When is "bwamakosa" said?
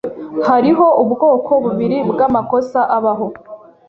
2.11-2.79